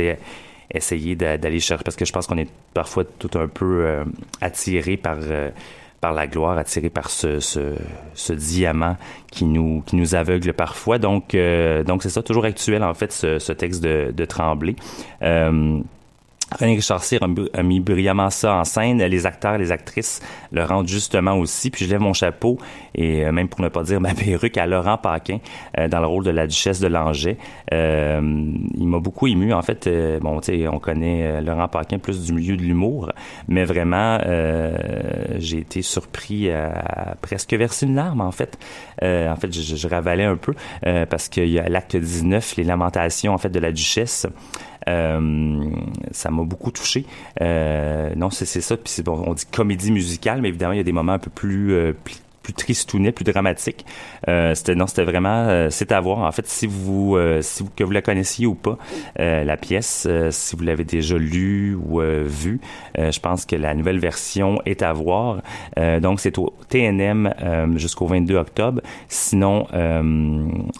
[0.74, 4.04] essayer d'a- d'aller chercher parce que je pense qu'on est parfois tout un peu euh,
[4.42, 5.50] attiré par euh,
[6.02, 7.76] par la gloire, attiré par ce, ce,
[8.14, 8.98] ce diamant
[9.32, 10.98] qui nous qui nous aveugle parfois.
[10.98, 14.76] Donc euh, donc c'est ça toujours actuel en fait ce, ce texte de, de Tremblay.
[15.22, 15.80] Euh,
[16.60, 19.04] René Richard Cyr a mis- brillamment ça en scène.
[19.04, 21.70] Les acteurs, les actrices le rendent justement aussi.
[21.70, 22.58] Puis je lève mon chapeau,
[22.96, 25.40] et euh, même pour ne pas dire ma perruque, à Laurent Paquin
[25.80, 27.38] euh, dans le rôle de la duchesse de Langeais.
[27.74, 28.22] Euh,
[28.76, 29.54] il m'a beaucoup ému.
[29.54, 33.12] En fait, euh, bon, tu sais, on connaît Laurent Paquin plus du milieu de l'humour,
[33.48, 34.20] mais vraiment,
[35.38, 38.58] j'ai été surpris à, presque verser une larme, en fait.
[39.02, 40.54] En fait, je, je ravalais un peu
[41.10, 44.28] parce qu'il y a l'acte 19, les lamentations, en fait, de la duchesse.
[44.88, 45.70] Euh,
[46.12, 47.06] ça m'a beaucoup touché.
[47.42, 48.78] Euh, non, c'est ça.
[48.78, 51.32] Puis bon, on dit comédie musicale, mais évidemment, il y a des moments un peu
[51.32, 51.94] plus euh,
[52.44, 53.86] plus, tristounets, plus dramatiques.
[54.28, 56.20] Euh, c'était non, c'était vraiment euh, c'est à voir.
[56.20, 58.78] En fait, si vous euh, si vous que vous la connaissiez ou pas
[59.20, 62.60] euh, la pièce, euh, si vous l'avez déjà lue ou euh, vue,
[62.98, 65.42] je pense que la nouvelle version est à voir.
[66.02, 67.34] Donc c'est au TNM
[67.76, 68.82] jusqu'au 22 octobre.
[69.08, 69.68] Sinon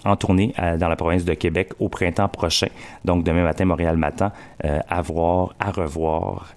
[0.04, 2.68] en tournée dans la province de Québec au printemps prochain.
[3.06, 6.54] Donc demain matin Montréal matin à voir, à revoir.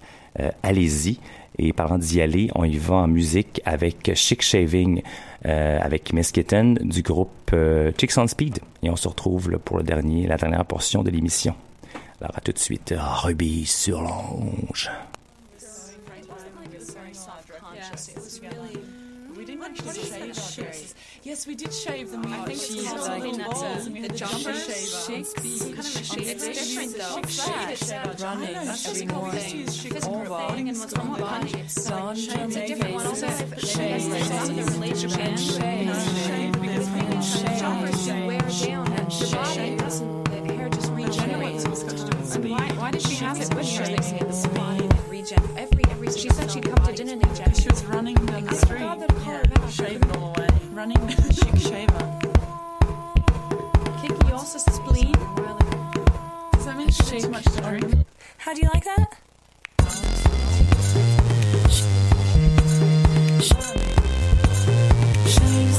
[0.61, 1.19] Allez-y.
[1.59, 5.01] Et parlant d'y aller, on y va en musique avec Chic Shaving,
[5.45, 8.59] euh, avec Miss Kitten du groupe euh, Chicks on Speed.
[8.83, 11.55] Et on se retrouve là, pour le dernier, la dernière portion de l'émission.
[12.21, 14.89] Alors à tout de suite, Ruby sur l'ange.
[21.37, 22.25] Yes, we did shave them.
[22.25, 25.05] I think it's called like the, the jumper shaver.
[25.05, 26.27] Kind of a shave.
[26.27, 27.19] It's different though.
[27.21, 29.45] It's running every morning.
[30.07, 30.33] Over
[31.69, 33.21] sun to make faces.
[33.69, 36.53] Shave, shave, shave, shave.
[36.59, 40.23] Because people shave, wear down and the body doesn't.
[40.23, 41.65] The hair just regenerates.
[42.35, 42.89] And why?
[42.89, 43.85] Did she have it with her?
[43.85, 45.53] They say the body that regenerates.
[45.55, 46.11] Every every.
[46.13, 47.55] She said she'd come to dinner and.
[47.55, 48.81] She was running down the street.
[48.81, 49.69] I forgot to call.
[49.69, 50.46] Shaving all the way.
[50.77, 52.05] Running with a chic shaver.
[53.99, 55.11] Kiki also spleen.
[56.51, 58.05] Does that mean she much to drink?
[58.37, 59.17] How do you like that?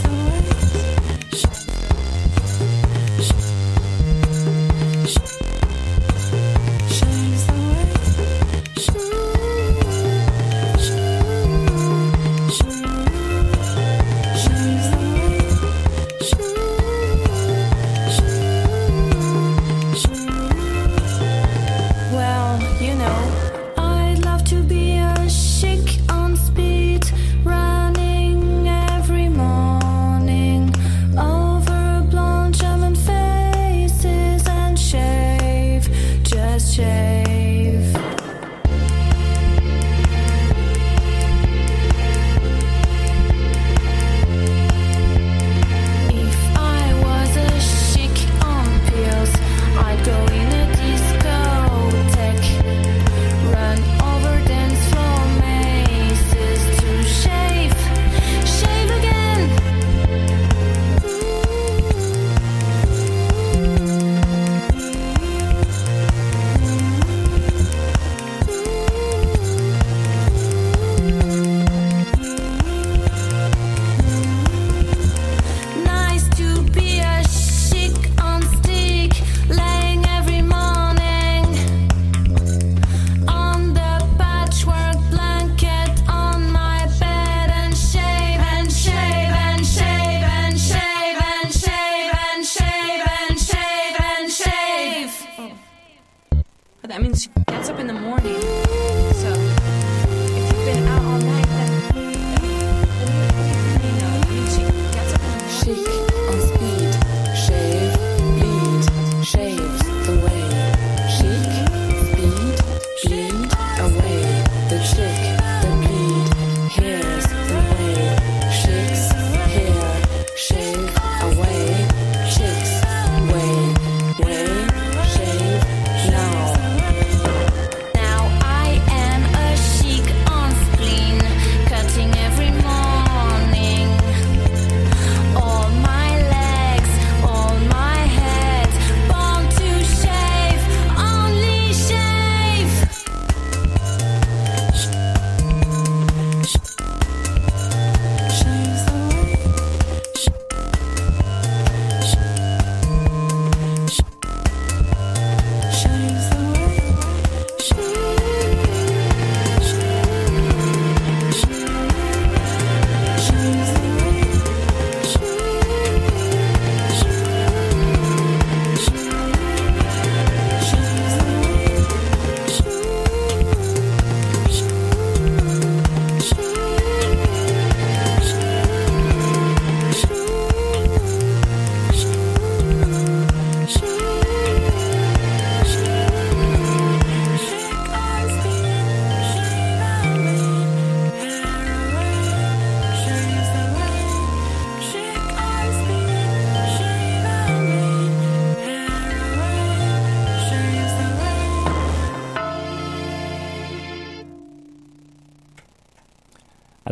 [0.02, 0.27] The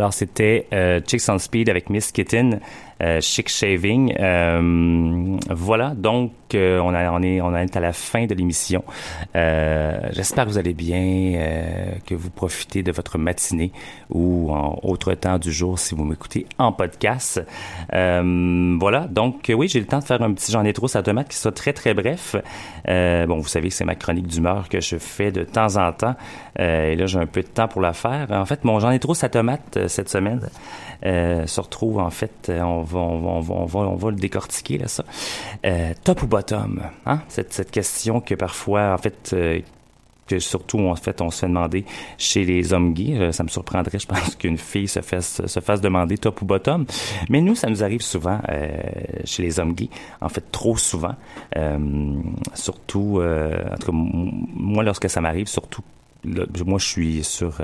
[0.07, 2.61] Alors, c'était euh, Chicks on Speed avec Miss Kitten,
[3.02, 4.14] euh, Chic Shaving.
[4.20, 8.84] Euh, voilà, donc on, est, est à la fin de l'émission.
[9.34, 13.72] Euh, J'espère que vous allez bien, euh, que vous profitez de votre matinée
[14.11, 17.44] ou en autre temps du jour si vous m'écoutez en podcast.
[17.92, 21.02] Euh, voilà, donc oui, j'ai le temps de faire un petit j'en ai trop sa
[21.02, 22.36] tomate qui sera très très bref.
[22.86, 26.14] Bon, vous savez que c'est ma chronique d'humeur que je fais de temps en temps.
[26.59, 28.28] Et là, j'ai un peu de temps pour la faire.
[28.30, 30.40] En fait, mon j'en ai trop sa tomate cette semaine
[31.02, 35.04] se retrouve en fait, on va, on va, le décortiquer là ça.
[36.04, 37.20] Top ou bottom, hein?
[37.28, 39.61] Cette, question que parfois en fait euh,
[40.26, 41.84] que surtout en fait on se fait demander
[42.18, 45.61] chez les hommes gays, Euh, ça me surprendrait, je pense qu'une fille se fasse se
[45.61, 46.86] fasse demander top ou bottom,
[47.28, 48.76] mais nous ça nous arrive souvent euh,
[49.24, 49.90] chez les hommes gays,
[50.20, 51.14] en fait trop souvent,
[52.55, 55.82] surtout en tout cas moi lorsque ça m'arrive, surtout
[56.24, 57.61] moi je suis sur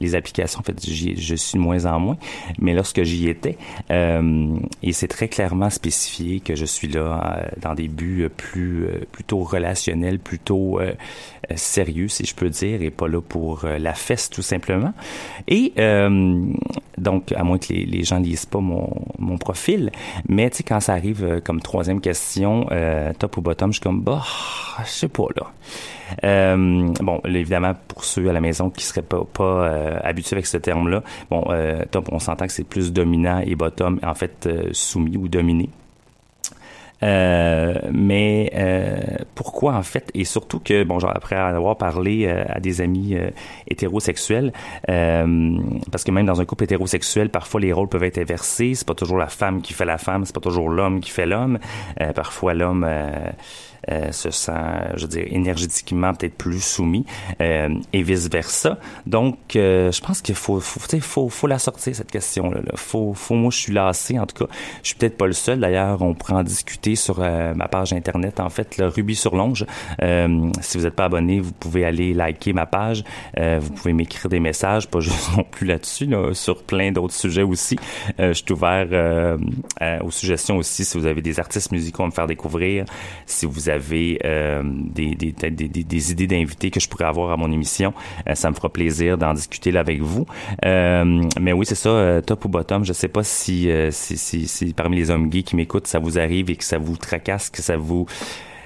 [0.00, 2.16] les applications, en fait, je suis de moins en moins,
[2.58, 3.56] mais lorsque j'y étais,
[3.90, 8.28] euh, et c'est très clairement spécifié que je suis là euh, dans des buts euh,
[8.28, 10.92] plus euh, plutôt relationnels, plutôt euh,
[11.50, 14.92] euh, sérieux, si je peux dire, et pas là pour la fesse tout simplement.
[15.48, 15.72] Et
[16.98, 19.90] donc, à moins que les, les gens lisent pas mon, mon profil,
[20.28, 22.66] mais tu sais, quand ça arrive comme troisième question,
[23.18, 24.22] top ou bottom, je suis comme, bah,
[24.84, 25.52] je sais pas là.
[26.24, 30.46] Euh, bon, évidemment, pour ceux à la maison qui seraient pas, pas euh, habitués avec
[30.46, 34.46] ce terme-là, bon, euh, top, on s'entend que c'est plus dominant et bottom, en fait,
[34.46, 35.70] euh, soumis ou dominé.
[37.02, 38.96] Euh, mais euh,
[39.34, 43.14] pourquoi en fait et surtout que bon genre après avoir parlé euh, à des amis
[43.68, 44.50] hétérosexuels
[44.86, 48.94] parce que même dans un couple hétérosexuel parfois les rôles peuvent être inversés c'est pas
[48.94, 51.58] toujours la femme qui fait la femme c'est pas toujours l'homme qui fait l'homme
[52.14, 52.86] parfois l'homme
[53.90, 54.52] euh, se sent,
[54.96, 57.06] je veux dire, énergétiquement peut-être plus soumis
[57.40, 58.78] euh, et vice versa.
[59.06, 62.60] Donc, euh, je pense qu'il faut, faut, faut, faut la sortir cette question-là.
[62.60, 62.72] Là.
[62.74, 64.18] Faut, faut, moi, je suis lassé.
[64.18, 64.52] En tout cas,
[64.82, 65.60] je suis peut-être pas le seul.
[65.60, 68.40] D'ailleurs, on pourrait en discuter sur euh, ma page internet.
[68.40, 69.66] En fait, le Ruby sur Longe.
[70.02, 73.04] Euh, si vous n'êtes pas abonné, vous pouvez aller liker ma page.
[73.38, 77.14] Euh, vous pouvez m'écrire des messages, pas juste non plus là-dessus, là, sur plein d'autres
[77.14, 77.76] sujets aussi.
[78.18, 79.36] Je suis ouvert
[80.02, 80.84] aux suggestions aussi.
[80.84, 82.84] Si vous avez des artistes musicaux à me faire découvrir,
[83.26, 83.68] si vous
[84.24, 87.94] euh, des, idées d'invités que je pourrais avoir à mon émission,
[88.28, 90.26] euh, ça me fera plaisir d'en discuter là avec vous.
[90.64, 92.84] Euh, mais oui, c'est ça, top ou bottom.
[92.84, 93.68] Je sais pas si,
[94.76, 97.62] parmi les hommes gays qui m'écoutent, ça vous arrive et que ça vous tracasse, que
[97.62, 98.06] ça vous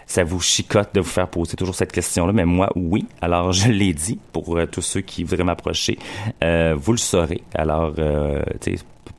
[0.06, 3.06] ça vous chicote de vous faire poser toujours cette question-là, mais moi, oui.
[3.22, 5.98] Alors, je l'ai dit pour tous ceux qui voudraient m'approcher.
[6.42, 7.42] Vous le saurez.
[7.54, 8.42] Alors, euh,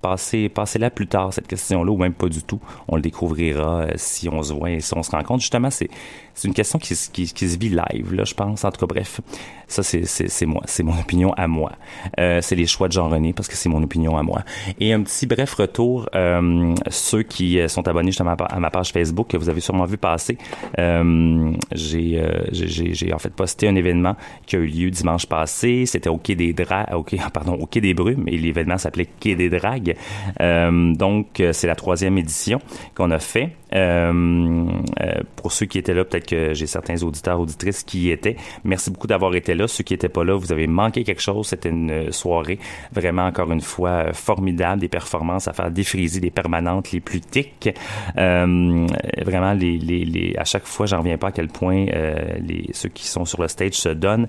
[0.01, 2.59] passez, passez là plus tard cette question-là ou même pas du tout.
[2.87, 5.41] On le découvrira euh, si on se voit et si on se rencontre.
[5.41, 5.89] Justement, c'est
[6.33, 8.63] c'est une question qui, se- qui, qui se vit live, là, je pense.
[8.65, 9.21] En tout cas, bref,
[9.67, 10.61] ça, c'est, moi.
[10.65, 11.71] C'est mon opinion à moi.
[12.19, 14.43] Euh, c'est les choix de Jean-René parce que c'est mon opinion à moi.
[14.79, 18.91] Et un petit bref retour, euh, ceux qui euh, sont abonnés justement à ma- page
[18.91, 20.37] Facebook, que vous avez sûrement vu passer,
[20.79, 24.15] euh, j'ai, euh, j'ai, en fait posté un événement
[24.45, 25.85] qui a eu lieu dimanche passé.
[25.85, 29.07] C'était au Quai des Drags, au Quai, pardon, au Quai des Brumes, et l'événement s'appelait
[29.19, 29.95] Quai des Dragues.
[30.41, 32.59] Euh, donc, c'est la troisième édition
[32.95, 33.51] qu'on a fait.
[33.73, 34.65] Euh,
[34.99, 38.35] euh, pour ceux qui étaient là, peut-être que j'ai certains auditeurs, auditrices qui y étaient.
[38.63, 39.67] Merci beaucoup d'avoir été là.
[39.67, 41.47] Ceux qui n'étaient pas là, vous avez manqué quelque chose.
[41.47, 42.59] C'était une euh, soirée
[42.91, 44.81] vraiment, encore une fois, formidable.
[44.81, 47.69] Des performances à faire défriser des permanentes les plus tiques.
[48.15, 52.89] Vraiment, les, les, les, à chaque fois, j'en reviens pas à quel point les, ceux
[52.89, 54.27] qui sont sur le stage se donnent.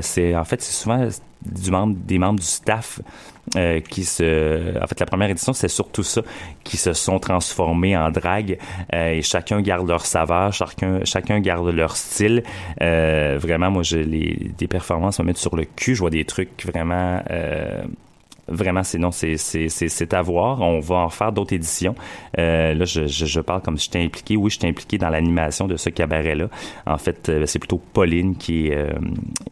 [0.00, 1.08] C'est En fait, c'est souvent
[1.44, 3.00] du membre, des membres du staff
[3.56, 6.22] euh, qui se en fait la première édition c'est surtout ça
[6.64, 8.58] qui se sont transformés en drague
[8.94, 12.42] euh, et chacun garde leur saveur chacun chacun garde leur style.
[12.80, 16.64] Euh, vraiment moi les des performances me mettre sur le cul je vois des trucs
[16.64, 17.82] vraiment euh,
[18.48, 20.60] Vraiment, c'est non, c'est à voir.
[20.60, 21.94] On va en faire d'autres éditions.
[22.38, 24.36] Euh, là, je, je je parle comme si j'étais impliqué.
[24.36, 26.48] Oui, j'étais impliqué dans l'animation de ce cabaret-là.
[26.86, 28.90] En fait, euh, c'est plutôt Pauline qui euh,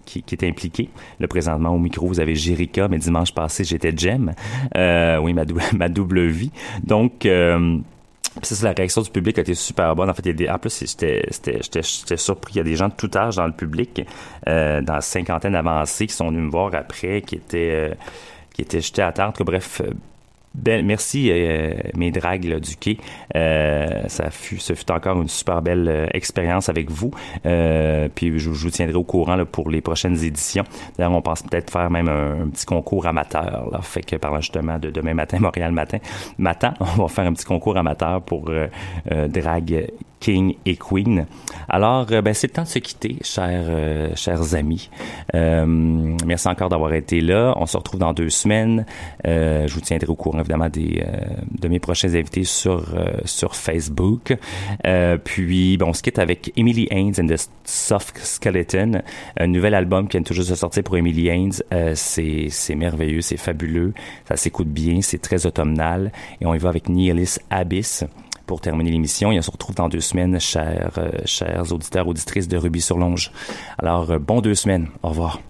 [0.05, 0.91] qui, qui est impliquée.
[1.21, 4.33] Là, présentement au micro, vous avez Jerica, mais dimanche passé, j'étais Jem.
[4.77, 6.51] Euh, oui, ma, dou- ma double vie.
[6.85, 7.79] Donc euh,
[8.41, 10.09] puis ça, la réaction du public a été super bonne.
[10.09, 12.55] En fait, il y a des, en plus, j'étais surpris.
[12.55, 14.07] Il y a des gens de tout âge dans le public,
[14.49, 17.95] euh, dans la cinquantaine avancée, qui sont venus me voir après, qui étaient, euh,
[18.53, 19.29] qui étaient jetés à terre.
[19.29, 19.93] En tout cas, bref, euh,
[20.55, 22.99] ben, merci euh, mes dragues là, du quai.
[23.35, 27.11] Euh, ça fut, ce fut encore une super belle euh, expérience avec vous.
[27.47, 30.65] Euh, puis je, je vous tiendrai au courant là, pour les prochaines éditions.
[30.97, 33.71] D'ailleurs, on pense peut-être faire même un, petit concours amateur.
[33.71, 35.99] Là, fait que parlant justement de demain matin, Montréal matin,
[36.39, 38.67] matin, on va faire un petit concours amateur pour euh,
[39.11, 39.91] euh, drag
[40.23, 41.27] King et Queen.
[41.69, 44.89] Alors, euh, ben, c'est le temps de se quitter, chers, euh, chers amis.
[45.35, 47.55] Euh, merci encore d'avoir été là.
[47.57, 48.87] On se retrouve dans deux semaines.
[49.27, 51.25] Euh, je vous tiendrai au courant, évidemment, des, euh,
[51.61, 52.95] de mes prochains invités sur,
[53.25, 54.37] sur Facebook.
[55.25, 59.03] Puis, ben, on se quitte avec Emily Haynes and the Soft Skeleton,
[59.37, 61.53] un nouvel album qui vient tout juste de sortir pour Emily Haynes.
[61.95, 63.93] C'est, c'est merveilleux, c'est fabuleux,
[64.29, 66.13] ça s'écoute bien, c'est très automnal.
[66.41, 68.05] Et on y va avec Nihilis Abyss
[68.47, 69.33] pour terminer l'émission.
[69.33, 72.99] Et on se retrouve dans deux semaines, chers, euh, chers auditeurs, auditrices de Ruby sur
[72.99, 73.33] Longe.
[73.79, 74.89] Alors, euh, bon deux semaines.
[75.03, 75.41] Au revoir.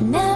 [0.00, 0.27] Now